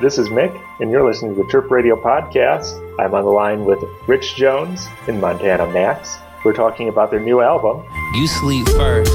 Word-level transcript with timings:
This 0.00 0.18
is 0.18 0.28
Mick, 0.28 0.60
and 0.80 0.90
you're 0.90 1.06
listening 1.06 1.36
to 1.36 1.44
the 1.44 1.48
Chirp 1.48 1.70
Radio 1.70 1.94
Podcast. 1.94 2.74
I'm 2.98 3.14
on 3.14 3.24
the 3.24 3.30
line 3.30 3.64
with 3.64 3.78
Rich 4.08 4.34
Jones 4.34 4.88
and 5.06 5.20
Montana 5.20 5.70
Macks. 5.70 6.18
We're 6.44 6.52
talking 6.52 6.88
about 6.88 7.12
their 7.12 7.20
new 7.20 7.40
album. 7.40 7.84
You 8.14 8.26
sleep 8.26 8.66
first, 8.70 9.12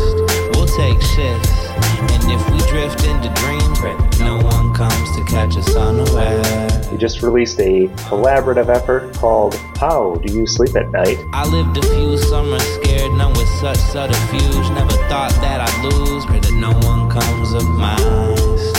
we'll 0.56 0.68
take 0.68 1.02
shifts. 1.02 1.68
And 2.00 2.32
if 2.32 2.50
we 2.50 2.60
drift 2.70 3.04
into 3.04 3.28
dreams, 3.36 4.20
no 4.22 4.38
one 4.38 4.74
comes 4.74 5.16
to 5.18 5.26
catch 5.26 5.58
us 5.58 5.76
unaware. 5.76 6.90
We 6.90 6.98
just 6.98 7.22
released 7.22 7.60
a 7.60 7.88
collaborative 8.08 8.70
effort 8.70 9.14
called 9.16 9.56
How 9.78 10.16
Do 10.16 10.34
You 10.34 10.48
Sleep 10.48 10.76
at 10.78 10.92
Night? 10.92 11.18
I 11.34 11.46
lived 11.46 11.78
a 11.78 11.82
few 11.82 12.18
summers 12.18 12.64
scared, 12.64 13.12
none 13.12 13.34
with 13.34 13.50
such 13.60 13.78
subterfuge. 13.78 14.70
Never 14.72 14.96
thought 15.10 15.32
that 15.42 15.60
I'd 15.60 15.84
lose, 15.84 16.26
pray 16.26 16.40
that 16.40 16.54
no 16.54 16.72
one 16.88 17.10
comes 17.12 17.52
of 17.52 17.64
step. 18.58 18.79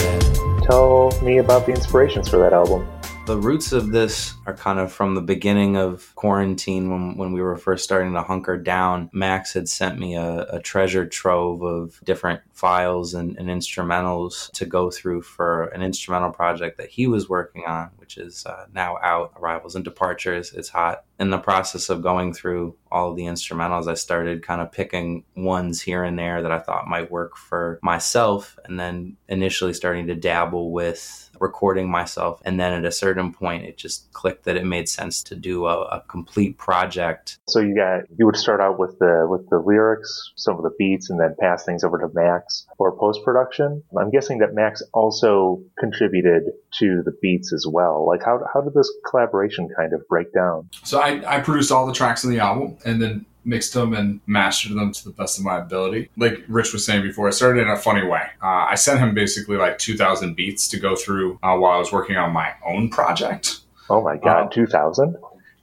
Tell 0.71 1.11
me 1.21 1.39
about 1.39 1.67
the 1.67 1.73
inspirations 1.73 2.29
for 2.29 2.39
that 2.39 2.53
album. 2.53 2.87
The 3.31 3.39
roots 3.39 3.71
of 3.71 3.93
this 3.93 4.35
are 4.45 4.55
kind 4.55 4.81
of 4.81 4.91
from 4.93 5.15
the 5.15 5.21
beginning 5.21 5.77
of 5.77 6.13
quarantine 6.17 6.91
when, 6.91 7.17
when 7.17 7.33
we 7.33 7.41
were 7.41 7.57
first 7.57 7.85
starting 7.85 8.13
to 8.15 8.23
hunker 8.23 8.57
down. 8.57 9.09
Macks 9.13 9.53
had 9.53 9.69
sent 9.69 10.01
me 10.01 10.17
a, 10.17 10.49
a 10.51 10.61
treasure 10.61 11.07
trove 11.07 11.63
of 11.63 12.01
different 12.03 12.41
files 12.53 13.15
and, 13.15 13.39
and, 13.39 13.49
instrumentals 13.49 14.51
to 14.53 14.67
go 14.67 14.91
through 14.91 15.23
for 15.23 15.67
an 15.67 15.81
instrumental 15.81 16.33
project 16.33 16.77
that 16.79 16.91
he 16.91 17.07
was 17.07 17.29
working 17.29 17.65
on, 17.67 17.91
which 17.99 18.19
is 18.19 18.45
uh, 18.47 18.67
now 18.75 18.99
out 19.01 19.33
Arrivals 19.39 19.77
and 19.77 19.85
Departures. 19.85 20.53
It's 20.53 20.69
hot. 20.69 21.05
In 21.21 21.31
the 21.31 21.39
process 21.39 21.89
of 21.89 22.03
going 22.03 22.35
through 22.35 22.77
all 22.91 23.15
the 23.15 23.23
instrumentals, 23.23 23.89
I 23.89 23.95
started 23.95 24.43
kind 24.43 24.61
of 24.61 24.73
picking 24.73 25.25
ones 25.37 25.81
here 25.81 26.03
and 26.03 26.19
there 26.19 26.43
that 26.43 26.51
I 26.51 26.59
thought 26.59 26.89
might 26.89 27.13
work 27.13 27.37
for 27.37 27.79
myself, 27.83 28.59
and 28.65 28.79
then 28.79 29.17
initially 29.29 29.73
starting 29.73 30.09
to 30.09 30.15
dabble 30.17 30.73
with 30.73 31.30
recording 31.41 31.91
myself. 31.91 32.41
And 32.45 32.61
then 32.61 32.73
at 32.73 32.85
a 32.85 32.93
certain 32.93 33.33
point, 33.33 33.65
it 33.65 33.77
just 33.77 34.13
clicked 34.13 34.45
that 34.45 34.57
it 34.57 34.65
made 34.65 34.89
sense 34.89 35.23
to 35.25 35.35
do 35.35 35.67
a, 35.67 35.83
a 35.85 36.05
complete 36.09 36.59
project. 36.59 37.39
So 37.49 37.61
you 37.61 37.75
got 37.75 38.03
you 38.17 38.27
would 38.27 38.37
start 38.37 38.61
out 38.61 38.79
with 38.79 38.99
the 38.99 39.27
with 39.29 39.49
the 39.51 39.59
lyrics, 39.59 40.33
some 40.37 40.57
of 40.57 40.63
the 40.63 40.75
beats, 40.79 41.11
and 41.11 41.19
then 41.19 41.35
pass 41.41 41.65
things 41.65 41.83
over 41.83 41.99
to 41.99 42.09
Macks 42.13 42.67
for 42.77 42.97
post 42.97 43.25
production. 43.25 43.83
I'm 43.99 44.11
guessing 44.11 44.39
that 44.39 44.55
Macks 44.55 44.83
also 44.93 45.63
contributed 45.79 46.45
to 46.79 47.03
the 47.05 47.13
beats 47.23 47.53
as 47.53 47.67
well. 47.67 48.07
Like 48.07 48.23
how 48.23 48.41
how 48.53 48.61
did 48.61 48.75
this 48.75 48.93
collaboration 49.09 49.69
kind 49.77 49.93
of 49.93 50.07
break 50.09 50.33
down? 50.33 50.69
So 50.85 51.01
I, 51.01 51.23
I 51.27 51.41
produced 51.41 51.73
all 51.73 51.87
the 51.87 51.93
tracks 51.93 52.25
in 52.25 52.31
the 52.31 52.39
album, 52.39 52.77
and 52.85 53.01
then 53.01 53.27
mixed 53.45 53.75
them 53.75 53.95
and 53.95 54.21
mastered 54.27 54.77
them 54.77 54.93
to 54.93 55.05
the 55.05 55.11
best 55.11 55.39
of 55.39 55.45
my 55.45 55.59
ability. 55.59 56.11
Like 56.17 56.45
Rich 56.49 56.73
was 56.73 56.85
saying 56.85 57.03
before, 57.03 57.29
I 57.29 57.31
started 57.31 57.63
in 57.63 57.69
a 57.69 57.77
funny 57.77 58.07
way. 58.07 58.23
Uh, 58.43 58.67
I 58.69 58.75
sent 58.75 59.01
him 59.01 59.15
basically 59.15 59.57
like 59.57 59.79
2,000 59.79 60.35
beats 60.35 60.69
to 60.69 60.79
go 60.79 60.97
through 60.97 61.39
uh, 61.43 61.57
while 61.57 61.73
I 61.73 61.79
was 61.79 61.93
working 61.93 62.17
on 62.17 62.33
my 62.33 62.53
own 62.65 62.91
project. 62.91 63.61
Oh 63.89 64.03
my 64.03 64.17
God, 64.17 64.47
uh, 64.47 64.51
2,000? 64.51 65.17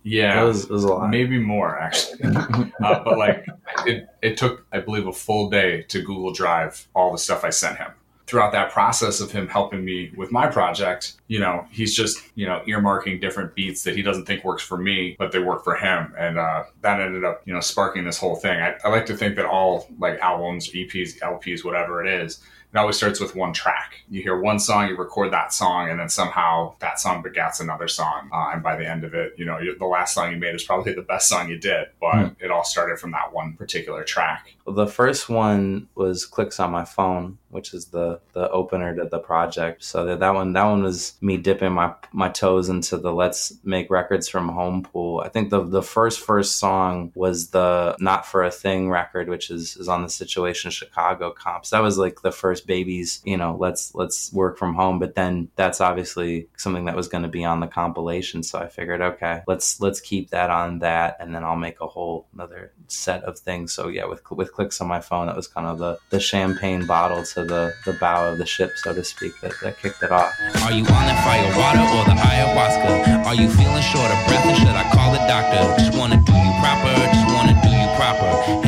Yeah, 0.04 0.42
it 0.42 0.46
was, 0.46 0.64
it 0.64 0.70
was, 0.70 0.84
a 0.86 0.88
lot. 0.88 1.10
Maybe 1.10 1.38
more 1.38 1.78
actually, 1.78 2.24
uh, 2.34 2.72
but 3.04 3.18
like 3.18 3.46
it, 3.86 4.08
it 4.22 4.38
took 4.38 4.66
I 4.72 4.80
believe 4.80 5.06
a 5.06 5.12
full 5.12 5.50
day 5.50 5.82
to 5.90 6.02
Google 6.02 6.32
Drive 6.32 6.88
all 6.96 7.12
the 7.12 7.18
stuff 7.18 7.44
I 7.44 7.50
sent 7.50 7.78
him 7.78 7.92
throughout 8.28 8.52
that 8.52 8.72
process 8.72 9.22
of 9.22 9.32
him 9.32 9.48
helping 9.48 9.84
me 9.84 10.12
with 10.18 10.32
my 10.32 10.46
project, 10.48 11.14
you 11.28 11.40
know, 11.40 11.66
he's 11.72 11.96
just, 11.96 12.22
you 12.36 12.46
know, 12.46 12.62
earmarking 12.68 13.22
different 13.22 13.56
beats 13.56 13.84
that 13.84 13.96
he 13.96 14.02
doesn't 14.02 14.26
think 14.26 14.44
works 14.44 14.62
for 14.62 14.78
me, 14.78 15.16
but 15.18 15.32
they 15.32 15.40
work 15.40 15.64
for 15.64 15.76
him. 15.76 16.14
And 16.18 16.38
uh, 16.38 16.66
that 16.82 17.00
ended 17.00 17.24
up, 17.24 17.42
you 17.46 17.54
know, 17.54 17.62
sparking 17.62 18.04
this 18.04 18.18
whole 18.18 18.36
thing. 18.36 18.60
I, 18.60 18.76
I 18.84 18.90
like 18.90 19.06
to 19.06 19.16
think 19.16 19.38
that 19.38 19.46
all 19.46 19.88
like 19.98 20.20
albums, 20.20 20.70
EPs, 20.70 21.20
LPs, 21.20 21.64
whatever 21.64 22.06
it 22.06 22.22
is, 22.22 22.44
it 22.74 22.78
always 22.78 22.98
starts 22.98 23.20
with 23.20 23.36
one 23.36 23.54
track. 23.54 24.04
You 24.10 24.22
hear 24.22 24.40
one 24.40 24.60
song, 24.60 24.90
you 24.90 24.98
record 24.98 25.32
that 25.32 25.54
song, 25.54 25.90
and 25.90 26.00
then 26.00 26.10
somehow 26.10 26.76
that 26.80 27.00
song 27.00 27.24
begats 27.24 27.62
another 27.62 27.88
song. 27.88 28.30
Uh, 28.34 28.52
and 28.54 28.62
by 28.62 28.76
the 28.76 28.88
end 28.88 29.04
of 29.04 29.14
it, 29.14 29.34
you 29.38 29.46
know, 29.46 29.58
the 29.78 29.86
last 29.86 30.14
song 30.14 30.32
you 30.32 30.38
made 30.38 30.54
is 30.54 30.64
probably 30.64 30.94
the 30.96 31.02
best 31.02 31.30
song 31.30 31.50
you 31.50 31.58
did, 31.58 31.88
but 32.02 32.14
mm. 32.14 32.36
it 32.40 32.52
all 32.52 32.66
started 32.66 33.00
from 33.00 33.12
that 33.12 33.34
one 33.34 33.54
particular 33.54 34.04
track. 34.04 34.54
Well, 34.66 34.76
the 34.76 34.88
first 34.88 35.30
one 35.30 35.88
was 35.96 36.26
Clicks 36.26 36.60
on 36.60 36.72
My 36.72 36.84
Phone, 36.84 37.38
which 37.50 37.74
is 37.74 37.86
the 37.86 38.20
the 38.34 38.50
opener 38.50 38.94
to 38.96 39.06
the 39.06 39.20
project. 39.20 39.84
So 39.84 40.06
that, 40.06 40.20
that 40.20 40.34
one 40.34 40.52
that 40.54 40.66
one 40.66 40.84
was 40.84 41.14
me 41.22 41.38
dipping 41.38 41.72
my 41.72 41.94
my 42.12 42.28
toes 42.28 42.68
into 42.68 42.98
the 42.98 43.14
let's 43.14 43.54
make 43.64 43.90
records 43.90 44.28
from 44.28 44.50
home 44.50 44.84
pool. 44.84 45.22
I 45.26 45.30
think 45.30 45.50
the 45.50 45.64
the 45.64 45.82
first 45.82 46.20
first 46.20 46.58
song 46.58 47.14
was 47.16 47.52
the 47.52 47.96
Not 48.00 48.26
for 48.26 48.44
a 48.44 48.52
Thing 48.52 48.90
record, 48.90 49.30
which 49.30 49.50
is 49.50 49.78
is 49.78 49.88
on 49.88 50.04
the 50.04 50.10
Situation 50.10 50.70
Chicago 50.70 51.32
comps. 51.32 51.70
That 51.70 51.82
was 51.82 51.98
like 51.98 52.22
the 52.22 52.32
first 52.32 52.57
babies, 52.62 53.22
you 53.26 53.38
know, 53.38 53.56
let's 53.60 53.94
let's 53.96 54.32
work 54.34 54.58
from 54.58 54.76
home. 54.76 55.00
But 55.00 55.16
then 55.16 55.50
that's 55.56 55.82
obviously 55.82 56.48
something 56.58 56.86
that 56.86 56.96
was 56.96 57.08
going 57.08 57.24
to 57.24 57.30
be 57.30 57.44
on 57.44 57.60
the 57.60 57.68
compilation. 57.68 58.44
So 58.44 58.60
I 58.60 58.68
figured, 58.68 59.02
okay, 59.02 59.42
let's 59.48 59.80
let's 59.80 60.00
keep 60.00 60.30
that 60.32 60.50
on 60.50 60.80
that, 60.80 61.18
and 61.20 61.34
then 61.34 61.44
I'll 61.44 61.56
make 61.56 61.82
a 61.82 61.88
whole 61.88 62.28
another 62.34 62.72
set 62.88 63.24
of 63.24 63.40
things. 63.40 63.74
So 63.74 63.88
yeah, 63.88 64.06
with 64.06 64.22
with 64.32 64.54
clicks 64.54 64.82
on 64.82 64.88
my 64.88 65.02
phone, 65.02 65.28
that 65.28 65.36
was 65.36 65.48
kind 65.48 65.68
of 65.68 65.80
the 65.80 65.98
the 66.10 66.20
champagne 66.20 66.86
bottle 66.86 67.24
to 67.24 67.44
the 67.44 67.74
the 67.86 67.94
bow 67.94 68.32
of 68.32 68.38
the 68.38 68.46
ship, 68.46 68.72
so 68.78 68.94
to 68.94 69.04
speak, 69.04 69.40
that, 69.42 69.54
that 69.62 69.78
kicked 69.80 70.04
it 70.04 70.12
off. 70.12 70.32
Are 70.64 70.72
you 70.72 70.84
on 70.84 71.06
the 71.08 71.18
fire 71.24 71.50
water 71.58 71.86
or 71.96 72.04
the 72.06 72.18
ayahuasca? 72.20 73.26
Are 73.26 73.36
you 73.36 73.50
feeling 73.50 73.82
short 73.82 74.12
of 74.12 74.20
breath 74.28 74.46
or 74.46 74.56
should 74.56 74.76
I 74.76 74.90
call 74.94 75.12
the 75.12 75.20
doctor? 75.28 75.62
Just 75.82 75.98
wanna 75.98 76.18
do 76.26 76.34
you 76.34 76.52
proper, 76.60 76.94
just 77.14 77.28
wanna 77.34 77.56
do 77.62 77.70
you 77.70 77.88
proper. 77.96 78.67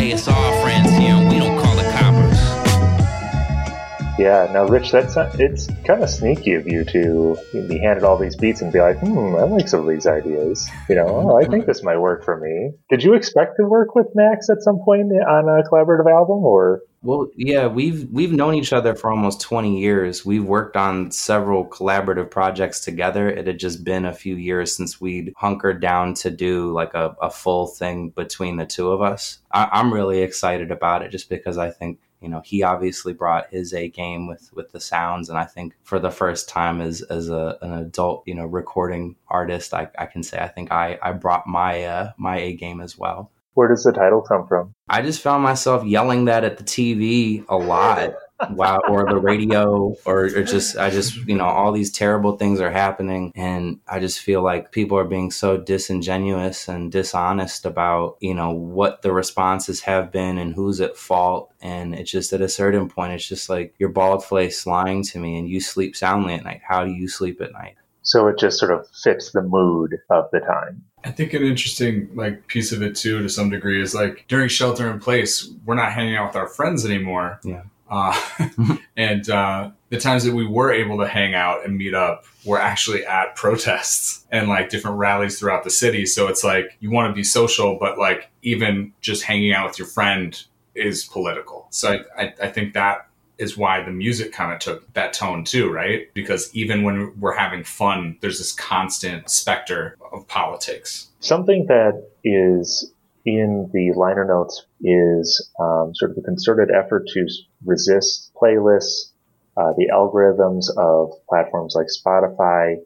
Yeah, 4.19 4.49
now 4.51 4.65
Rich, 4.65 4.91
that's 4.91 5.15
it's 5.39 5.67
kind 5.85 6.03
of 6.03 6.09
sneaky 6.09 6.55
of 6.55 6.67
you 6.67 6.83
to 6.83 7.37
be 7.53 7.77
handed 7.77 8.03
all 8.03 8.17
these 8.17 8.35
beats 8.35 8.61
and 8.61 8.69
be 8.69 8.81
like, 8.81 8.99
hmm, 8.99 9.33
I 9.37 9.43
like 9.43 9.69
some 9.69 9.79
of 9.79 9.87
these 9.87 10.05
ideas. 10.05 10.69
You 10.89 10.95
know, 10.95 11.07
oh, 11.07 11.37
I 11.37 11.45
think 11.45 11.65
this 11.65 11.83
might 11.83 11.99
work 11.99 12.25
for 12.25 12.37
me. 12.37 12.71
Did 12.89 13.01
you 13.01 13.13
expect 13.13 13.55
to 13.55 13.65
work 13.65 13.95
with 13.95 14.07
Macks 14.15 14.49
at 14.49 14.61
some 14.61 14.79
point 14.79 15.13
on 15.13 15.47
a 15.47 15.63
collaborative 15.63 16.11
album, 16.11 16.43
or? 16.43 16.81
Well, 17.01 17.29
yeah, 17.37 17.67
we've 17.67 18.09
we've 18.11 18.33
known 18.33 18.55
each 18.55 18.73
other 18.73 18.93
for 18.93 19.09
almost 19.09 19.39
20 19.39 19.79
years. 19.79 20.25
We've 20.25 20.43
worked 20.43 20.75
on 20.75 21.11
several 21.11 21.65
collaborative 21.65 22.29
projects 22.29 22.81
together. 22.81 23.29
It 23.29 23.47
had 23.47 23.57
just 23.57 23.85
been 23.85 24.03
a 24.03 24.13
few 24.13 24.35
years 24.35 24.75
since 24.75 24.99
we'd 24.99 25.31
hunkered 25.37 25.79
down 25.79 26.13
to 26.15 26.29
do 26.29 26.73
like 26.73 26.93
a, 26.93 27.15
a 27.21 27.31
full 27.31 27.67
thing 27.67 28.09
between 28.09 28.57
the 28.57 28.65
two 28.65 28.91
of 28.91 29.01
us. 29.01 29.39
I, 29.49 29.69
I'm 29.71 29.93
really 29.93 30.19
excited 30.23 30.71
about 30.71 31.03
it 31.03 31.11
just 31.11 31.29
because 31.29 31.57
I 31.57 31.71
think 31.71 31.99
you 32.21 32.29
know 32.29 32.41
he 32.43 32.63
obviously 32.63 33.13
brought 33.13 33.49
his 33.49 33.73
a 33.73 33.89
game 33.89 34.27
with 34.27 34.49
with 34.53 34.71
the 34.71 34.79
sounds 34.79 35.29
and 35.29 35.37
i 35.37 35.45
think 35.45 35.75
for 35.83 35.99
the 35.99 36.11
first 36.11 36.49
time 36.49 36.81
as 36.81 37.01
as 37.03 37.29
a, 37.29 37.57
an 37.61 37.73
adult 37.73 38.23
you 38.25 38.35
know 38.35 38.45
recording 38.45 39.15
artist 39.27 39.73
I, 39.73 39.89
I 39.97 40.05
can 40.05 40.23
say 40.23 40.39
i 40.39 40.47
think 40.47 40.71
i 40.71 40.97
i 41.01 41.11
brought 41.11 41.47
my 41.47 41.83
uh 41.83 42.11
my 42.17 42.37
a 42.37 42.53
game 42.53 42.81
as 42.81 42.97
well 42.97 43.31
where 43.59 43.67
does 43.67 43.83
the 43.83 43.91
title 43.91 44.21
come 44.21 44.47
from? 44.47 44.73
I 44.87 45.01
just 45.01 45.21
found 45.21 45.43
myself 45.43 45.83
yelling 45.83 46.25
that 46.25 46.45
at 46.45 46.57
the 46.57 46.63
TV 46.63 47.43
a 47.49 47.57
lot. 47.57 48.13
Wow 48.51 48.79
or 48.87 49.05
the 49.05 49.17
radio 49.17 49.95
or, 50.05 50.25
or, 50.25 50.43
just 50.43 50.77
i 50.77 50.89
just 50.89 51.15
you 51.27 51.35
know 51.35 51.45
all 51.45 51.71
these 51.71 51.91
terrible 51.91 52.37
things 52.37 52.61
are 52.61 52.71
happening 52.71 53.31
and 53.35 53.79
i 53.87 53.99
just 53.99 54.19
feel 54.19 54.41
like 54.41 54.71
people 54.71 54.97
are 54.97 55.05
being 55.05 55.29
so 55.29 55.57
disingenuous 55.57 56.67
and 56.67 56.91
dishonest 56.91 57.65
about 57.65 58.17
you 58.21 58.33
know 58.33 58.51
what 58.51 59.01
the 59.01 59.11
responses 59.11 59.81
have 59.81 60.11
been 60.11 60.37
and 60.37 60.53
who's 60.53 60.79
at 60.79 60.95
fault 60.95 61.53
and 61.61 61.93
it's 61.93 62.11
just 62.11 62.31
at 62.31 62.41
a 62.41 62.49
certain 62.49 62.89
point 62.89 63.13
it's 63.13 63.27
just 63.27 63.49
like 63.49 63.73
you're 63.77 63.89
bald 63.89 64.23
face 64.23 64.65
lying 64.65 65.03
to 65.03 65.19
me 65.19 65.37
and 65.37 65.49
you 65.49 65.59
sleep 65.59 65.95
soundly 65.95 66.33
at 66.33 66.43
night 66.43 66.61
how 66.65 66.85
do 66.85 66.91
you 66.91 67.07
sleep 67.07 67.41
at 67.41 67.51
night 67.51 67.75
so 68.01 68.27
it 68.27 68.39
just 68.39 68.57
sort 68.57 68.71
of 68.71 68.87
fits 68.89 69.31
the 69.31 69.41
mood 69.43 69.99
of 70.09 70.29
the 70.31 70.39
time. 70.39 70.83
I 71.03 71.11
think 71.11 71.33
an 71.33 71.43
interesting 71.43 72.09
like 72.15 72.47
piece 72.47 72.71
of 72.71 72.81
it 72.81 72.95
too, 72.95 73.21
to 73.21 73.29
some 73.29 73.51
degree, 73.51 73.81
is 73.81 73.93
like 73.93 74.25
during 74.27 74.49
shelter 74.49 74.89
in 74.89 74.99
place, 74.99 75.47
we're 75.65 75.75
not 75.75 75.91
hanging 75.91 76.15
out 76.15 76.29
with 76.29 76.35
our 76.35 76.47
friends 76.47 76.85
anymore. 76.85 77.39
Yeah. 77.43 77.63
Uh, 77.89 78.19
and 78.97 79.29
uh, 79.29 79.71
the 79.89 79.99
times 79.99 80.23
that 80.23 80.33
we 80.33 80.45
were 80.45 80.71
able 80.71 80.97
to 80.99 81.07
hang 81.07 81.33
out 81.33 81.65
and 81.65 81.77
meet 81.77 81.93
up 81.93 82.25
were 82.45 82.59
actually 82.59 83.05
at 83.05 83.35
protests 83.35 84.25
and 84.31 84.47
like 84.47 84.69
different 84.69 84.97
rallies 84.97 85.39
throughout 85.39 85.63
the 85.63 85.69
city. 85.69 86.05
So 86.05 86.27
it's 86.27 86.43
like 86.43 86.77
you 86.79 86.91
want 86.91 87.09
to 87.09 87.13
be 87.13 87.23
social, 87.23 87.77
but 87.79 87.97
like 87.97 88.29
even 88.41 88.93
just 89.01 89.23
hanging 89.23 89.53
out 89.53 89.67
with 89.67 89.79
your 89.79 89.87
friend 89.87 90.41
is 90.75 91.05
political. 91.05 91.67
So 91.71 92.03
I, 92.17 92.23
I, 92.23 92.33
I 92.43 92.47
think 92.49 92.73
that 92.73 93.07
is 93.39 93.57
why 93.57 93.81
the 93.81 93.91
music 93.91 94.33
kind 94.33 94.51
of 94.53 94.59
took 94.59 94.93
that 94.93 95.13
tone 95.13 95.43
too, 95.43 95.71
right? 95.71 96.13
Because 96.13 96.53
even 96.53 96.83
when 96.83 97.17
we're 97.19 97.35
having 97.35 97.63
fun, 97.63 98.17
there's 98.19 98.37
this 98.37 98.51
constant 98.51 99.29
specter 99.29 99.97
of 100.11 100.27
politics. 100.27 101.07
Something 101.21 101.65
that 101.67 102.05
is 102.23 102.91
in 103.25 103.69
the 103.73 103.93
liner 103.93 104.25
notes 104.25 104.65
is 104.81 105.51
um, 105.59 105.91
sort 105.93 106.11
of 106.11 106.17
a 106.17 106.21
concerted 106.21 106.69
effort 106.71 107.07
to 107.13 107.27
resist 107.65 108.31
playlists, 108.41 109.11
uh, 109.57 109.73
the 109.77 109.89
algorithms 109.93 110.65
of 110.77 111.11
platforms 111.27 111.75
like 111.75 111.87
Spotify, 111.87 112.77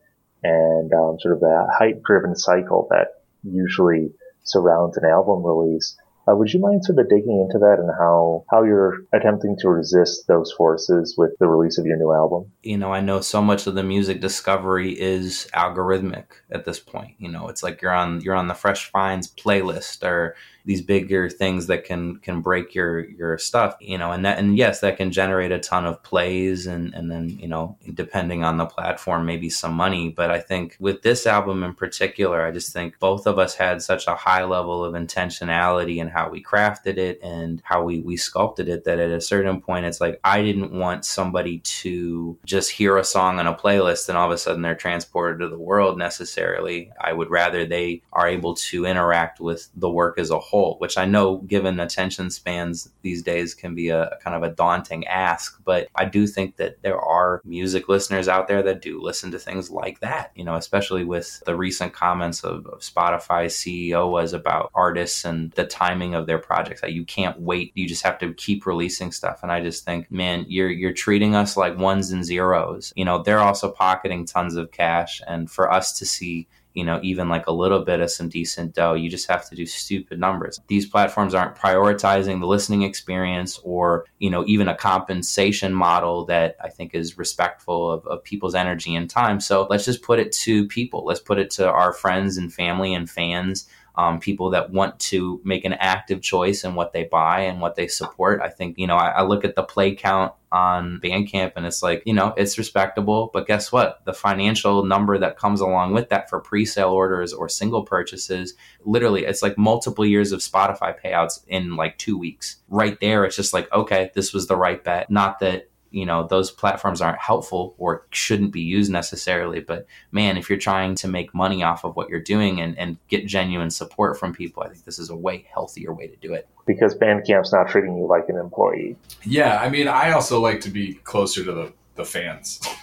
and 0.43 0.91
um, 0.93 1.17
sort 1.19 1.35
of 1.35 1.39
the 1.39 1.67
hype 1.71 2.03
driven 2.03 2.35
cycle 2.35 2.87
that 2.89 3.21
usually 3.43 4.11
surrounds 4.43 4.97
an 4.97 5.05
album 5.05 5.43
release. 5.45 5.95
Uh, 6.27 6.35
would 6.35 6.53
you 6.53 6.59
mind 6.59 6.85
sort 6.85 6.99
of 6.99 7.09
digging 7.09 7.41
into 7.41 7.59
that 7.59 7.79
and 7.79 7.89
how 7.99 8.45
how 8.49 8.63
you're 8.63 8.99
attempting 9.13 9.57
to 9.59 9.69
resist 9.69 10.27
those 10.27 10.51
forces 10.53 11.15
with 11.17 11.31
the 11.39 11.47
release 11.47 11.77
of 11.77 11.85
your 11.85 11.97
new 11.97 12.13
album? 12.13 12.49
You 12.61 12.77
know, 12.77 12.93
I 12.93 13.01
know 13.01 13.21
so 13.21 13.41
much 13.41 13.67
of 13.67 13.75
the 13.75 13.83
music 13.83 14.21
discovery 14.21 14.99
is 14.99 15.47
algorithmic 15.53 16.25
at 16.49 16.65
this 16.65 16.79
point. 16.79 17.15
You 17.17 17.29
know, 17.29 17.49
it's 17.49 17.63
like 17.63 17.81
you're 17.81 17.93
on 17.93 18.21
you're 18.21 18.35
on 18.35 18.47
the 18.47 18.53
Fresh 18.53 18.89
Finds 18.91 19.33
playlist 19.33 20.03
or 20.03 20.35
these 20.65 20.81
bigger 20.81 21.29
things 21.29 21.67
that 21.67 21.83
can 21.83 22.17
can 22.17 22.41
break 22.41 22.73
your 22.73 23.05
your 23.05 23.37
stuff 23.37 23.75
you 23.79 23.97
know 23.97 24.11
and 24.11 24.25
that 24.25 24.39
and 24.39 24.57
yes 24.57 24.79
that 24.79 24.97
can 24.97 25.11
generate 25.11 25.51
a 25.51 25.59
ton 25.59 25.85
of 25.85 26.01
plays 26.03 26.67
and 26.67 26.93
and 26.93 27.11
then 27.11 27.29
you 27.29 27.47
know 27.47 27.77
depending 27.93 28.43
on 28.43 28.57
the 28.57 28.65
platform 28.65 29.25
maybe 29.25 29.49
some 29.49 29.73
money. 29.73 30.09
But 30.09 30.31
i 30.31 30.39
think 30.39 30.77
with 30.79 31.01
this 31.01 31.25
album 31.25 31.63
in 31.63 31.73
particular 31.73 32.45
i 32.45 32.51
just 32.51 32.73
think 32.73 32.99
both 32.99 33.25
of 33.27 33.39
us 33.39 33.55
had 33.55 33.81
such 33.81 34.07
a 34.07 34.15
high 34.15 34.43
level 34.43 34.83
of 34.83 34.93
intentionality 34.93 35.97
in 35.97 36.07
how 36.07 36.29
we 36.29 36.43
crafted 36.43 36.97
it 36.97 37.19
and 37.23 37.61
how 37.63 37.83
we 37.83 37.99
we 37.99 38.17
sculpted 38.17 38.69
it 38.69 38.83
that 38.85 38.99
at 38.99 39.11
a 39.11 39.21
certain 39.21 39.61
point 39.61 39.85
it's 39.85 40.01
like 40.01 40.19
i 40.23 40.41
didn't 40.41 40.71
want 40.71 41.05
somebody 41.05 41.59
to 41.59 42.37
just 42.45 42.71
hear 42.71 42.97
a 42.97 43.03
song 43.03 43.39
on 43.39 43.47
a 43.47 43.55
playlist 43.55 44.09
and 44.09 44.17
all 44.17 44.25
of 44.25 44.31
a 44.31 44.37
sudden 44.37 44.61
they're 44.61 44.75
transported 44.75 45.39
to 45.39 45.49
the 45.49 45.57
world 45.57 45.97
necessarily. 45.97 46.91
I 46.99 47.13
would 47.13 47.29
rather 47.29 47.65
they 47.65 48.01
are 48.11 48.27
able 48.27 48.53
to 48.55 48.85
interact 48.85 49.39
with 49.39 49.69
the 49.75 49.89
work 49.89 50.19
as 50.19 50.29
a 50.29 50.39
whole 50.39 50.52
whole, 50.53 50.75
which 50.77 50.99
I 50.99 51.05
know 51.05 51.37
given 51.37 51.79
attention 51.79 52.29
spans 52.29 52.87
these 53.01 53.23
days 53.23 53.55
can 53.55 53.73
be 53.73 53.89
a, 53.89 54.19
kind 54.23 54.35
of 54.35 54.43
a 54.43 54.53
daunting 54.53 55.07
ask. 55.07 55.59
But 55.65 55.87
I 55.95 56.05
do 56.05 56.27
think 56.27 56.57
that 56.57 56.79
there 56.83 57.01
are 57.01 57.41
music 57.43 57.89
listeners 57.89 58.27
out 58.27 58.47
there 58.47 58.61
that 58.61 58.83
do 58.83 59.01
listen 59.01 59.31
to 59.31 59.39
things 59.39 59.71
like 59.71 59.99
that, 60.01 60.31
you 60.35 60.43
know, 60.43 60.53
especially 60.53 61.05
with 61.05 61.41
the 61.47 61.55
recent 61.55 61.93
comments 61.93 62.43
of, 62.43 62.67
of 62.67 62.81
Spotify's 62.81 63.55
CEO 63.55 64.11
was 64.11 64.31
about 64.31 64.69
artists 64.75 65.25
and 65.25 65.51
the 65.53 65.65
timing 65.65 66.13
of 66.13 66.27
their 66.27 66.37
projects. 66.37 66.81
That 66.81 66.93
you 66.93 67.03
can't 67.03 67.41
wait. 67.41 67.71
You 67.73 67.87
just 67.87 68.03
have 68.03 68.19
to 68.19 68.31
keep 68.35 68.67
releasing 68.67 69.11
stuff. 69.11 69.39
And 69.41 69.51
I 69.51 69.59
just 69.59 69.83
think, 69.85 70.11
man, 70.11 70.45
you're 70.47 70.69
you're 70.69 70.93
treating 70.93 71.33
us 71.33 71.57
like 71.57 71.79
ones 71.79 72.11
and 72.11 72.23
zeros. 72.23 72.93
You 72.95 73.05
know, 73.05 73.23
they're 73.23 73.39
also 73.39 73.71
pocketing 73.71 74.27
tons 74.27 74.55
of 74.55 74.71
cash. 74.71 75.19
And 75.25 75.49
for 75.49 75.71
us 75.71 75.97
to 75.97 76.05
see 76.05 76.47
you 76.73 76.83
know, 76.83 76.99
even 77.03 77.29
like 77.29 77.47
a 77.47 77.51
little 77.51 77.83
bit 77.83 77.99
of 77.99 78.11
some 78.11 78.29
decent 78.29 78.73
dough. 78.73 78.93
You 78.93 79.09
just 79.09 79.27
have 79.27 79.47
to 79.49 79.55
do 79.55 79.65
stupid 79.65 80.19
numbers. 80.19 80.59
These 80.67 80.87
platforms 80.87 81.33
aren't 81.33 81.55
prioritizing 81.55 82.39
the 82.39 82.47
listening 82.47 82.83
experience 82.83 83.59
or, 83.63 84.05
you 84.19 84.29
know, 84.29 84.43
even 84.47 84.67
a 84.67 84.75
compensation 84.75 85.73
model 85.73 86.25
that 86.25 86.55
I 86.63 86.69
think 86.69 86.95
is 86.95 87.17
respectful 87.17 87.91
of, 87.91 88.07
of 88.07 88.23
people's 88.23 88.55
energy 88.55 88.95
and 88.95 89.09
time. 89.09 89.39
So 89.39 89.67
let's 89.69 89.85
just 89.85 90.01
put 90.01 90.19
it 90.19 90.31
to 90.43 90.67
people. 90.67 91.05
Let's 91.05 91.19
put 91.19 91.39
it 91.39 91.51
to 91.51 91.69
our 91.69 91.93
friends 91.93 92.37
and 92.37 92.53
family 92.53 92.93
and 92.93 93.09
fans 93.09 93.67
um, 93.95 94.19
people 94.19 94.49
that 94.51 94.71
want 94.71 94.99
to 94.99 95.39
make 95.43 95.65
an 95.65 95.73
active 95.73 96.21
choice 96.21 96.63
in 96.63 96.73
what 96.73 96.93
they 96.93 97.03
buy 97.03 97.41
and 97.41 97.61
what 97.61 97.75
they 97.75 97.87
support. 97.87 98.41
I 98.41 98.49
think, 98.49 98.77
you 98.77 98.87
know, 98.87 98.95
I, 98.95 99.09
I 99.09 99.21
look 99.23 99.45
at 99.45 99.55
the 99.55 99.63
play 99.63 99.93
count 99.93 100.33
on 100.51 100.99
Bandcamp 101.03 101.53
and 101.55 101.65
it's 101.65 101.83
like, 101.83 102.01
you 102.05 102.13
know, 102.13 102.33
it's 102.35 102.57
respectable, 102.57 103.29
but 103.33 103.45
guess 103.45 103.71
what? 103.71 104.03
The 104.05 104.13
financial 104.13 104.83
number 104.83 105.17
that 105.17 105.37
comes 105.37 105.61
along 105.61 105.93
with 105.93 106.09
that 106.09 106.29
for 106.29 106.39
pre 106.39 106.65
sale 106.65 106.89
orders 106.89 107.33
or 107.33 107.47
single 107.49 107.83
purchases, 107.83 108.55
literally, 108.83 109.25
it's 109.25 109.43
like 109.43 109.57
multiple 109.57 110.05
years 110.05 110.31
of 110.31 110.39
Spotify 110.39 110.95
payouts 110.99 111.43
in 111.47 111.75
like 111.75 111.97
two 111.97 112.17
weeks. 112.17 112.57
Right 112.69 112.99
there, 112.99 113.25
it's 113.25 113.35
just 113.35 113.53
like, 113.53 113.71
okay, 113.71 114.11
this 114.15 114.33
was 114.33 114.47
the 114.47 114.55
right 114.55 114.83
bet. 114.83 115.11
Not 115.11 115.39
that 115.39 115.69
you 115.93 116.05
know 116.05 116.27
those 116.27 116.51
platforms 116.51 117.01
aren't 117.01 117.19
helpful 117.19 117.75
or 117.77 118.05
shouldn't 118.09 118.51
be 118.51 118.61
used 118.61 118.91
necessarily 118.91 119.59
but 119.59 119.85
man 120.11 120.35
if 120.35 120.49
you're 120.49 120.59
trying 120.59 120.95
to 120.95 121.07
make 121.07 121.33
money 121.33 121.63
off 121.63 121.85
of 121.85 121.95
what 121.95 122.09
you're 122.09 122.19
doing 122.19 122.59
and, 122.59 122.77
and 122.77 122.97
get 123.07 123.25
genuine 123.25 123.69
support 123.69 124.19
from 124.19 124.33
people 124.33 124.63
i 124.63 124.67
think 124.67 124.83
this 124.83 124.99
is 124.99 125.09
a 125.09 125.15
way 125.15 125.45
healthier 125.53 125.93
way 125.93 126.07
to 126.07 126.15
do 126.17 126.33
it. 126.33 126.47
Because 126.65 126.95
bandcamp's 126.95 127.51
not 127.51 127.67
treating 127.67 127.97
you 127.97 128.07
like 128.07 128.27
an 128.27 128.37
employee. 128.37 128.97
Yeah 129.23 129.59
i 129.61 129.69
mean 129.69 129.87
i 129.87 130.11
also 130.11 130.41
like 130.41 130.59
to 130.61 130.69
be 130.69 130.95
closer 131.03 131.45
to 131.45 131.51
the, 131.51 131.73
the 131.95 132.05
fans. 132.05 132.59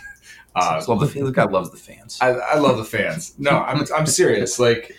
Uh, 0.56 0.82
love 0.88 0.98
the, 0.98 1.22
the 1.22 1.30
guy 1.30 1.44
loves 1.44 1.70
the 1.70 1.76
fans. 1.76 2.18
I, 2.20 2.30
I 2.30 2.58
love 2.58 2.76
the 2.76 2.84
fans. 2.84 3.34
No 3.38 3.50
I'm, 3.62 3.84
I'm 3.94 4.04
serious. 4.04 4.58
Like 4.58 4.96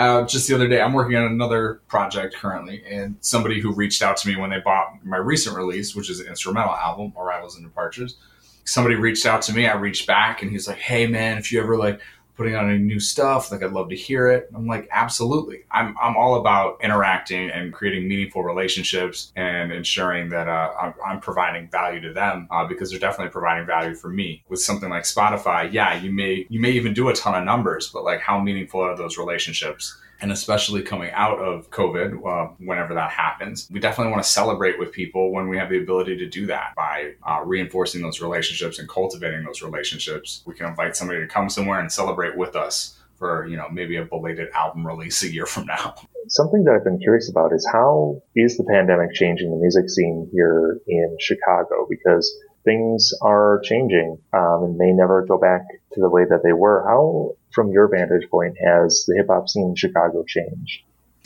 uh, 0.00 0.26
just 0.26 0.48
the 0.48 0.54
other 0.54 0.66
day, 0.66 0.80
I'm 0.80 0.94
working 0.94 1.16
on 1.16 1.26
another 1.26 1.82
project 1.86 2.34
currently, 2.34 2.82
and 2.86 3.16
somebody 3.20 3.60
who 3.60 3.72
reached 3.74 4.00
out 4.02 4.16
to 4.18 4.28
me 4.28 4.34
when 4.34 4.48
they 4.48 4.58
bought 4.58 5.04
my 5.04 5.18
recent 5.18 5.54
release, 5.54 5.94
which 5.94 6.08
is 6.08 6.20
an 6.20 6.26
instrumental 6.26 6.74
album, 6.74 7.12
Arrivals 7.18 7.56
and 7.56 7.64
Departures. 7.64 8.16
Somebody 8.64 8.94
reached 8.94 9.26
out 9.26 9.42
to 9.42 9.52
me. 9.52 9.66
I 9.66 9.74
reached 9.74 10.06
back, 10.06 10.40
and 10.40 10.50
he's 10.50 10.66
like, 10.66 10.78
"Hey, 10.78 11.06
man, 11.06 11.36
if 11.36 11.52
you 11.52 11.60
ever 11.60 11.76
like 11.76 12.00
putting 12.40 12.56
on 12.56 12.70
any 12.70 12.78
new 12.78 12.98
stuff. 12.98 13.52
Like 13.52 13.62
I'd 13.62 13.72
love 13.72 13.90
to 13.90 13.94
hear 13.94 14.30
it. 14.30 14.48
I'm 14.54 14.66
like, 14.66 14.88
absolutely. 14.90 15.64
I'm, 15.70 15.94
I'm 16.00 16.16
all 16.16 16.36
about 16.36 16.78
interacting 16.82 17.50
and 17.50 17.70
creating 17.70 18.08
meaningful 18.08 18.42
relationships 18.42 19.30
and 19.36 19.70
ensuring 19.70 20.30
that 20.30 20.48
uh, 20.48 20.72
I'm, 20.80 20.94
I'm, 21.04 21.20
providing 21.20 21.68
value 21.68 22.00
to 22.00 22.14
them 22.14 22.48
uh, 22.50 22.66
because 22.66 22.88
they're 22.88 22.98
definitely 22.98 23.30
providing 23.30 23.66
value 23.66 23.94
for 23.94 24.08
me. 24.08 24.42
With 24.48 24.58
something 24.58 24.88
like 24.88 25.02
Spotify, 25.02 25.70
yeah, 25.70 26.00
you 26.00 26.10
may 26.10 26.46
you 26.48 26.60
may 26.60 26.70
even 26.70 26.94
do 26.94 27.10
a 27.10 27.14
ton 27.14 27.34
of 27.34 27.44
numbers, 27.44 27.90
but 27.92 28.04
like 28.04 28.20
how 28.20 28.40
meaningful 28.40 28.80
are 28.80 28.96
those 28.96 29.18
relationships? 29.18 30.00
And 30.20 30.32
especially 30.32 30.82
coming 30.82 31.10
out 31.12 31.38
of 31.38 31.70
COVID, 31.70 32.26
uh, 32.26 32.52
whenever 32.58 32.94
that 32.94 33.10
happens, 33.10 33.68
we 33.70 33.80
definitely 33.80 34.12
want 34.12 34.22
to 34.22 34.28
celebrate 34.28 34.78
with 34.78 34.92
people 34.92 35.32
when 35.32 35.48
we 35.48 35.56
have 35.56 35.70
the 35.70 35.78
ability 35.78 36.16
to 36.18 36.28
do 36.28 36.46
that 36.46 36.74
by 36.76 37.12
uh, 37.26 37.40
reinforcing 37.44 38.02
those 38.02 38.20
relationships 38.20 38.78
and 38.78 38.88
cultivating 38.88 39.44
those 39.44 39.62
relationships. 39.62 40.42
We 40.46 40.54
can 40.54 40.66
invite 40.66 40.96
somebody 40.96 41.20
to 41.20 41.26
come 41.26 41.48
somewhere 41.48 41.80
and 41.80 41.90
celebrate 41.90 42.36
with 42.36 42.56
us 42.56 42.96
for 43.20 43.46
you 43.46 43.56
know 43.56 43.68
maybe 43.70 43.96
a 43.96 44.04
belated 44.04 44.48
album 44.50 44.86
release 44.86 45.22
a 45.22 45.32
year 45.32 45.46
from 45.46 45.66
now. 45.66 45.94
Something 46.28 46.64
that 46.64 46.74
I've 46.74 46.84
been 46.84 46.98
curious 46.98 47.30
about 47.30 47.52
is 47.52 47.68
how 47.70 48.22
is 48.34 48.56
the 48.56 48.64
pandemic 48.64 49.12
changing 49.14 49.50
the 49.50 49.56
music 49.56 49.88
scene 49.88 50.28
here 50.32 50.80
in 50.86 51.16
Chicago? 51.20 51.86
Because 51.88 52.32
things 52.64 53.12
are 53.22 53.60
changing 53.64 54.18
um, 54.32 54.64
and 54.64 54.76
may 54.76 54.92
never 54.92 55.24
go 55.26 55.38
back 55.38 55.62
to 55.92 56.00
the 56.00 56.08
way 56.08 56.24
that 56.28 56.42
they 56.42 56.52
were. 56.52 56.84
How, 56.86 57.32
from 57.52 57.70
your 57.70 57.88
vantage 57.88 58.28
point, 58.30 58.56
has 58.64 59.04
the 59.06 59.16
hip 59.16 59.26
hop 59.28 59.48
scene 59.48 59.68
in 59.68 59.76
Chicago 59.76 60.24
changed? 60.26 60.82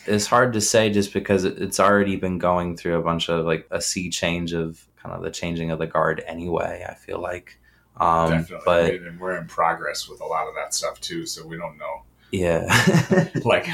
It's 0.06 0.26
hard 0.26 0.52
to 0.52 0.60
say 0.60 0.90
just 0.90 1.12
because 1.12 1.44
it's 1.44 1.80
already 1.80 2.16
been 2.16 2.38
going 2.38 2.76
through 2.76 2.98
a 2.98 3.02
bunch 3.02 3.28
of 3.28 3.46
like 3.46 3.66
a 3.70 3.80
sea 3.80 4.10
change 4.10 4.52
of 4.52 4.86
kind 4.96 5.14
of 5.14 5.22
the 5.22 5.30
changing 5.30 5.70
of 5.70 5.78
the 5.78 5.86
guard 5.86 6.22
anyway. 6.26 6.84
I 6.88 6.94
feel 6.94 7.20
like. 7.20 7.58
Um, 7.98 8.30
Definitely. 8.30 8.62
But 8.64 8.94
and 8.94 9.20
we're 9.20 9.36
in 9.36 9.46
progress 9.46 10.08
with 10.08 10.20
a 10.20 10.26
lot 10.26 10.48
of 10.48 10.54
that 10.56 10.74
stuff 10.74 11.00
too, 11.00 11.26
so 11.26 11.46
we 11.46 11.56
don't 11.56 11.78
know. 11.78 12.02
Yeah. 12.32 12.66
like 13.44 13.68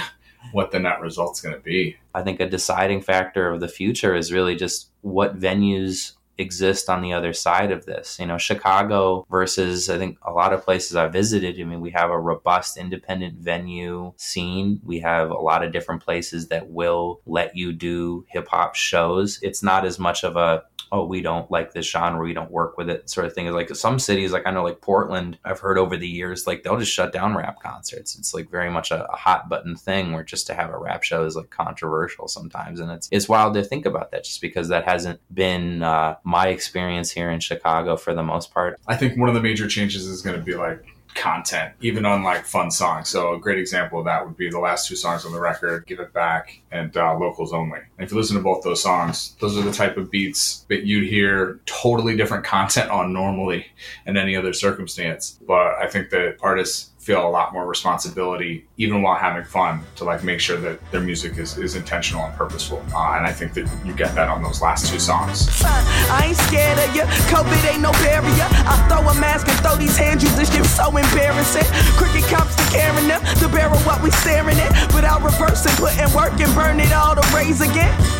what 0.52 0.70
the 0.70 0.78
net 0.78 1.00
result's 1.00 1.40
going 1.40 1.54
to 1.54 1.60
be. 1.60 1.96
I 2.14 2.22
think 2.22 2.40
a 2.40 2.48
deciding 2.48 3.02
factor 3.02 3.48
of 3.48 3.60
the 3.60 3.68
future 3.68 4.14
is 4.14 4.32
really 4.32 4.56
just 4.56 4.90
what 5.02 5.38
venues 5.38 6.12
exist 6.40 6.88
on 6.88 7.02
the 7.02 7.12
other 7.12 7.32
side 7.32 7.70
of 7.70 7.86
this. 7.86 8.18
You 8.18 8.26
know, 8.26 8.38
Chicago 8.38 9.26
versus 9.30 9.90
I 9.90 9.98
think 9.98 10.18
a 10.22 10.32
lot 10.32 10.52
of 10.52 10.64
places 10.64 10.96
I 10.96 11.08
visited. 11.08 11.60
I 11.60 11.64
mean, 11.64 11.80
we 11.80 11.90
have 11.90 12.10
a 12.10 12.18
robust 12.18 12.76
independent 12.76 13.38
venue 13.38 14.12
scene. 14.16 14.80
We 14.82 15.00
have 15.00 15.30
a 15.30 15.34
lot 15.34 15.64
of 15.64 15.72
different 15.72 16.02
places 16.02 16.48
that 16.48 16.70
will 16.70 17.20
let 17.26 17.56
you 17.56 17.72
do 17.72 18.24
hip 18.28 18.48
hop 18.48 18.74
shows. 18.74 19.38
It's 19.42 19.62
not 19.62 19.84
as 19.84 19.98
much 19.98 20.24
of 20.24 20.36
a 20.36 20.64
oh, 20.92 21.04
we 21.04 21.20
don't 21.20 21.50
like 21.50 21.72
this 21.72 21.88
genre, 21.88 22.22
we 22.22 22.32
don't 22.32 22.50
work 22.50 22.76
with 22.76 22.90
it, 22.90 23.08
sort 23.08 23.26
of 23.26 23.32
thing. 23.32 23.46
Is 23.46 23.54
like 23.54 23.74
some 23.74 23.98
cities, 23.98 24.32
like 24.32 24.46
I 24.46 24.50
know, 24.50 24.64
like 24.64 24.80
Portland, 24.80 25.38
I've 25.44 25.60
heard 25.60 25.78
over 25.78 25.96
the 25.96 26.08
years, 26.08 26.46
like 26.46 26.62
they'll 26.62 26.78
just 26.78 26.92
shut 26.92 27.12
down 27.12 27.36
rap 27.36 27.62
concerts. 27.62 28.18
It's 28.18 28.34
like 28.34 28.50
very 28.50 28.70
much 28.70 28.90
a, 28.90 29.06
a, 29.10 29.16
hot 29.16 29.48
button 29.48 29.76
thing 29.76 30.12
where 30.12 30.24
just 30.24 30.46
to 30.48 30.54
have 30.54 30.70
a 30.70 30.78
rap 30.78 31.02
show 31.02 31.24
is 31.24 31.36
like 31.36 31.50
controversial 31.50 32.28
sometimes, 32.28 32.80
and 32.80 32.90
it's 32.90 33.08
it's 33.12 33.28
wild 33.28 33.54
to 33.54 33.62
think 33.62 33.86
about 33.86 34.10
that, 34.10 34.24
just 34.24 34.40
because 34.40 34.68
that 34.68 34.84
hasn't 34.84 35.20
been 35.32 35.82
uh, 35.82 36.16
my 36.24 36.48
experience 36.48 37.10
here 37.10 37.30
in 37.30 37.40
Chicago 37.40 37.96
for 37.96 38.14
the 38.14 38.22
most 38.22 38.52
part. 38.52 38.78
I 38.86 38.96
think 38.96 39.18
one 39.18 39.28
of 39.28 39.34
the 39.34 39.42
major 39.42 39.68
changes 39.68 40.06
is 40.06 40.22
going 40.22 40.36
to 40.36 40.42
be 40.42 40.54
like 40.54 40.84
content, 41.14 41.74
even 41.80 42.04
on 42.04 42.22
like 42.22 42.44
fun 42.44 42.70
songs. 42.70 43.08
So 43.08 43.34
a 43.34 43.38
great 43.38 43.58
example 43.58 43.98
of 43.98 44.04
that 44.06 44.24
would 44.24 44.36
be 44.36 44.50
the 44.50 44.58
last 44.58 44.88
two 44.88 44.96
songs 44.96 45.24
on 45.24 45.32
the 45.32 45.40
record, 45.40 45.86
"Give 45.86 46.00
It 46.00 46.12
Back" 46.12 46.60
and 46.70 46.96
uh, 46.96 47.16
"Locals 47.18 47.52
Only." 47.52 47.78
And 47.98 48.06
if 48.06 48.12
you 48.12 48.18
listen 48.18 48.36
to 48.36 48.42
both 48.42 48.62
those 48.62 48.82
songs, 48.82 49.36
those 49.40 49.56
are 49.56 49.62
the 49.62 49.72
type 49.72 49.96
of 49.96 50.10
beats 50.10 50.64
that 50.68 50.84
you'd 50.84 51.08
hear 51.08 51.60
totally 51.66 52.16
different 52.16 52.44
content 52.44 52.90
on 52.90 53.12
normally 53.12 53.66
in 54.06 54.16
any 54.16 54.36
other 54.36 54.52
circumstance. 54.52 55.38
But 55.46 55.76
I 55.80 55.86
think 55.88 56.10
that 56.10 56.36
artists 56.40 56.89
feel 57.00 57.26
a 57.26 57.30
lot 57.30 57.54
more 57.54 57.66
responsibility 57.66 58.66
even 58.76 59.00
while 59.00 59.16
having 59.16 59.42
fun 59.42 59.80
to 59.96 60.04
like 60.04 60.22
make 60.22 60.38
sure 60.38 60.58
that 60.58 60.78
their 60.92 61.00
music 61.00 61.38
is, 61.38 61.56
is 61.56 61.74
intentional 61.74 62.22
and 62.22 62.34
purposeful. 62.34 62.84
Uh, 62.94 63.16
and 63.16 63.26
i 63.26 63.32
think 63.32 63.54
that 63.54 63.66
you 63.86 63.94
get 63.94 64.14
that 64.14 64.28
on 64.28 64.42
those 64.42 64.60
last 64.60 64.92
two 64.92 64.98
songs. 64.98 65.48
I 65.64 66.26
ain't 66.28 66.36
scared 66.36 66.78
of 66.78 66.94
you 66.94 67.02
covid 67.32 67.72
ain't 67.72 67.80
no 67.80 67.92
barrier. 68.04 68.48
I 68.68 68.76
throw 68.86 69.00
a 69.08 69.14
mask 69.18 69.48
and 69.48 69.58
throw 69.60 69.76
these 69.76 69.96
hands 69.96 70.22
you 70.22 70.28
this 70.36 70.54
shit 70.54 70.66
so 70.66 70.94
embarrassing. 70.94 71.64
Cricket 71.96 72.28
cops 72.28 72.54
to 72.56 72.64
carrying 72.70 73.08
them 73.08 73.22
the 73.40 73.48
barrel 73.48 73.78
what 73.80 74.02
we 74.02 74.10
staring 74.10 74.58
at. 74.58 74.94
Without 74.94 75.22
reversing 75.22 75.72
putting 75.76 76.12
work 76.12 76.38
and 76.38 76.54
burn 76.54 76.80
it 76.80 76.92
all 76.92 77.16
to 77.16 77.24
raise 77.34 77.62
again 77.62 78.19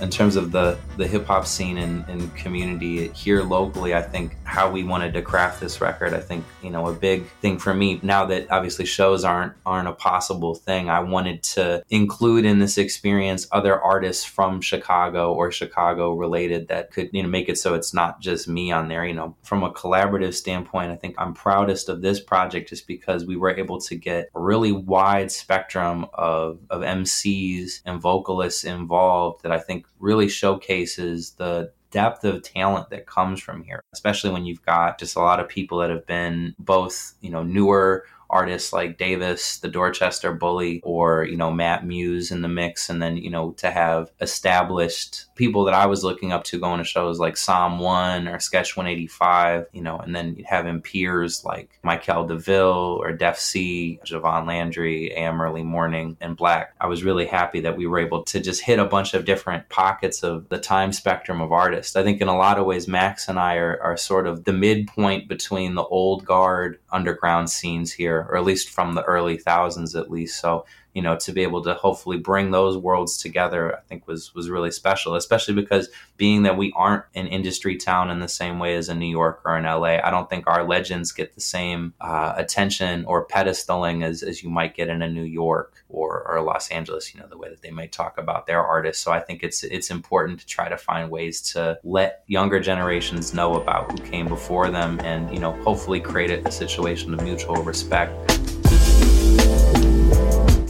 in 0.00 0.10
terms 0.10 0.36
of 0.36 0.52
the 0.52 0.78
the 0.96 1.06
hip 1.06 1.26
hop 1.26 1.46
scene 1.46 1.78
and, 1.78 2.04
and 2.08 2.34
community 2.34 3.08
here 3.08 3.42
locally, 3.42 3.94
I 3.94 4.02
think 4.02 4.36
how 4.44 4.70
we 4.70 4.82
wanted 4.82 5.12
to 5.14 5.22
craft 5.22 5.60
this 5.60 5.80
record, 5.80 6.14
I 6.14 6.20
think 6.20 6.44
you 6.62 6.70
know 6.70 6.88
a 6.88 6.92
big 6.92 7.26
thing 7.40 7.58
for 7.58 7.74
me 7.74 8.00
now 8.02 8.26
that 8.26 8.50
obviously 8.50 8.86
shows 8.86 9.24
aren't 9.24 9.54
aren't 9.66 9.88
a 9.88 9.92
possible 9.92 10.54
thing. 10.54 10.88
I 10.88 11.00
wanted 11.00 11.42
to 11.54 11.82
include 11.90 12.44
in 12.44 12.58
this 12.58 12.78
experience 12.78 13.46
other 13.52 13.80
artists 13.80 14.24
from 14.24 14.60
Chicago 14.60 15.34
or 15.34 15.50
Chicago 15.50 16.12
related 16.12 16.68
that 16.68 16.90
could 16.90 17.10
you 17.12 17.22
know 17.22 17.28
make 17.28 17.48
it 17.48 17.58
so 17.58 17.74
it's 17.74 17.94
not 17.94 18.20
just 18.20 18.48
me 18.48 18.72
on 18.72 18.88
there. 18.88 19.04
You 19.04 19.14
know, 19.14 19.36
from 19.42 19.62
a 19.62 19.72
collaborative 19.72 20.34
standpoint, 20.34 20.90
I 20.90 20.96
think 20.96 21.14
I'm 21.18 21.34
proudest 21.34 21.88
of 21.88 22.02
this 22.02 22.20
project 22.20 22.70
just 22.70 22.86
because 22.86 23.24
we 23.24 23.36
were 23.36 23.50
able 23.50 23.80
to 23.82 23.94
get 23.96 24.30
a 24.34 24.40
really 24.40 24.72
wide 24.72 25.30
spectrum 25.30 26.06
of 26.14 26.58
of 26.70 26.82
MCs 26.82 27.82
and 27.84 28.00
vocalists 28.00 28.64
involved 28.64 29.42
that 29.42 29.52
I 29.52 29.58
think 29.58 29.86
really 30.00 30.28
showcases 30.28 31.32
the 31.32 31.72
depth 31.90 32.24
of 32.24 32.42
talent 32.42 32.90
that 32.90 33.06
comes 33.06 33.40
from 33.40 33.62
here, 33.62 33.82
especially 33.92 34.30
when 34.30 34.44
you've 34.44 34.64
got 34.64 34.98
just 34.98 35.16
a 35.16 35.20
lot 35.20 35.40
of 35.40 35.48
people 35.48 35.78
that 35.78 35.90
have 35.90 36.06
been 36.06 36.54
both, 36.58 37.14
you 37.20 37.30
know, 37.30 37.42
newer 37.42 38.06
artists 38.30 38.72
like 38.72 38.98
Davis, 38.98 39.58
the 39.58 39.68
Dorchester 39.68 40.32
Bully, 40.32 40.80
or, 40.84 41.24
you 41.24 41.36
know, 41.36 41.50
Matt 41.50 41.86
Muse 41.86 42.30
in 42.30 42.42
the 42.42 42.48
mix. 42.48 42.88
And 42.88 43.02
then, 43.02 43.16
you 43.16 43.30
know, 43.30 43.52
to 43.52 43.70
have 43.70 44.10
established 44.20 45.26
people 45.34 45.64
that 45.64 45.74
I 45.74 45.86
was 45.86 46.04
looking 46.04 46.32
up 46.32 46.44
to 46.44 46.58
going 46.58 46.78
to 46.78 46.84
shows 46.84 47.18
like 47.18 47.36
Psalm 47.36 47.78
1 47.78 48.28
or 48.28 48.38
Sketch 48.38 48.76
185, 48.76 49.66
you 49.72 49.82
know, 49.82 49.98
and 49.98 50.14
then 50.14 50.36
having 50.46 50.80
peers 50.80 51.44
like 51.44 51.78
Michael 51.82 52.26
DeVille 52.26 52.98
or 53.00 53.12
Def 53.12 53.38
C, 53.38 54.00
Jovan 54.04 54.46
Landry, 54.46 55.12
AM 55.12 55.40
Early 55.40 55.62
Morning, 55.62 56.16
and 56.20 56.36
Black. 56.36 56.74
I 56.80 56.86
was 56.86 57.04
really 57.04 57.26
happy 57.26 57.60
that 57.60 57.76
we 57.76 57.86
were 57.86 57.98
able 57.98 58.22
to 58.24 58.40
just 58.40 58.62
hit 58.62 58.78
a 58.78 58.84
bunch 58.84 59.14
of 59.14 59.24
different 59.24 59.68
pockets 59.68 60.22
of 60.22 60.48
the 60.48 60.58
time 60.58 60.92
spectrum 60.92 61.40
of 61.40 61.52
artists. 61.52 61.96
I 61.96 62.02
think 62.02 62.20
in 62.20 62.28
a 62.28 62.36
lot 62.36 62.58
of 62.58 62.66
ways, 62.66 62.86
Macks 62.86 63.28
and 63.28 63.38
I 63.38 63.56
are, 63.56 63.80
are 63.82 63.96
sort 63.96 64.26
of 64.26 64.44
the 64.44 64.52
midpoint 64.52 65.28
between 65.28 65.74
the 65.74 65.84
old 65.84 66.24
guard 66.24 66.78
underground 66.92 67.50
scenes 67.50 67.92
here 67.92 68.19
or 68.28 68.36
at 68.36 68.44
least 68.44 68.70
from 68.70 68.94
the 68.94 69.02
early 69.04 69.36
thousands 69.36 69.94
at 69.96 70.10
least. 70.10 70.40
So 70.40 70.66
you 70.94 71.02
know 71.02 71.16
to 71.16 71.32
be 71.32 71.42
able 71.42 71.62
to 71.62 71.74
hopefully 71.74 72.16
bring 72.16 72.50
those 72.50 72.76
worlds 72.76 73.16
together 73.16 73.76
i 73.76 73.80
think 73.82 74.06
was 74.06 74.34
was 74.34 74.50
really 74.50 74.70
special 74.70 75.14
especially 75.14 75.54
because 75.54 75.88
being 76.16 76.42
that 76.42 76.56
we 76.56 76.72
aren't 76.76 77.04
an 77.14 77.26
industry 77.26 77.76
town 77.76 78.10
in 78.10 78.20
the 78.20 78.28
same 78.28 78.58
way 78.58 78.74
as 78.74 78.88
in 78.88 78.98
new 78.98 79.06
york 79.06 79.40
or 79.44 79.56
in 79.56 79.64
la 79.64 79.84
i 79.84 80.10
don't 80.10 80.28
think 80.28 80.46
our 80.46 80.64
legends 80.64 81.12
get 81.12 81.34
the 81.34 81.40
same 81.40 81.94
uh, 82.00 82.34
attention 82.36 83.04
or 83.04 83.26
pedestaling 83.26 84.04
as, 84.04 84.22
as 84.22 84.42
you 84.42 84.50
might 84.50 84.74
get 84.74 84.88
in 84.88 85.02
a 85.02 85.08
new 85.08 85.22
york 85.22 85.84
or, 85.88 86.26
or 86.28 86.40
los 86.42 86.68
angeles 86.70 87.14
you 87.14 87.20
know 87.20 87.26
the 87.28 87.38
way 87.38 87.48
that 87.48 87.62
they 87.62 87.70
might 87.70 87.92
talk 87.92 88.18
about 88.18 88.46
their 88.46 88.64
artists. 88.64 89.02
So 89.02 89.12
i 89.12 89.20
think 89.20 89.42
it's 89.42 89.62
it's 89.62 89.90
important 89.90 90.40
to 90.40 90.46
try 90.46 90.68
to 90.68 90.76
find 90.76 91.10
ways 91.10 91.40
to 91.52 91.78
let 91.84 92.22
younger 92.26 92.60
generations 92.60 93.32
know 93.34 93.54
about 93.54 93.90
who 93.90 93.98
came 94.06 94.28
before 94.28 94.70
them 94.70 95.00
and 95.00 95.32
you 95.32 95.40
know 95.40 95.52
hopefully 95.62 96.00
create 96.00 96.30
a 96.30 96.50
situation 96.50 97.14
of 97.14 97.22
mutual 97.22 97.62
respect 97.62 98.12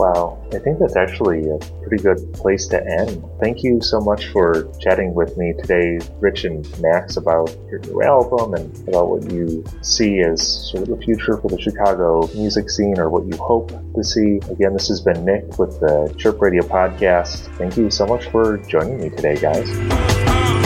Wow, 0.00 0.42
I 0.50 0.58
think 0.58 0.78
that's 0.78 0.96
actually 0.96 1.46
a 1.50 1.58
pretty 1.86 2.02
good 2.02 2.32
place 2.32 2.66
to 2.68 2.82
end. 2.82 3.22
Thank 3.38 3.62
you 3.62 3.82
so 3.82 4.00
much 4.00 4.28
for 4.28 4.66
chatting 4.80 5.12
with 5.12 5.36
me 5.36 5.52
today, 5.60 6.00
Rich 6.20 6.44
and 6.44 6.66
Macks, 6.80 7.18
about 7.18 7.54
your 7.68 7.80
new 7.80 8.00
album 8.00 8.54
and 8.54 8.88
about 8.88 9.10
what 9.10 9.30
you 9.30 9.62
see 9.82 10.20
as 10.20 10.70
sort 10.70 10.84
of 10.84 10.88
the 10.88 11.04
future 11.04 11.36
for 11.36 11.48
the 11.48 11.60
Chicago 11.60 12.26
music 12.34 12.70
scene 12.70 12.98
or 12.98 13.10
what 13.10 13.26
you 13.26 13.36
hope 13.36 13.72
to 13.94 14.02
see. 14.02 14.40
Again, 14.50 14.72
this 14.72 14.88
has 14.88 15.02
been 15.02 15.16
Mick 15.16 15.58
with 15.58 15.78
the 15.80 16.14
Chirp 16.16 16.40
Radio 16.40 16.62
podcast. 16.62 17.54
Thank 17.58 17.76
you 17.76 17.90
so 17.90 18.06
much 18.06 18.24
for 18.30 18.56
joining 18.56 19.02
me 19.02 19.10
today, 19.10 19.36
guys. 19.36 20.59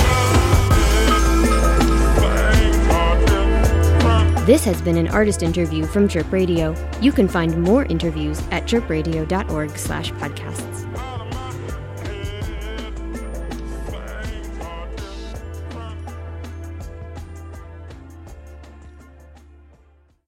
This 4.44 4.62
has 4.66 4.82
been 4.82 4.98
an 4.98 5.08
artist 5.08 5.42
interview 5.42 5.86
from 5.86 6.06
Chirp 6.06 6.30
Radio. 6.30 6.74
You 7.00 7.12
can 7.12 7.28
find 7.28 7.56
more 7.62 7.86
interviews 7.86 8.42
at 8.50 8.64
chirpradio.org 8.64 9.78
slash 9.78 10.12
podcasts. 10.12 10.53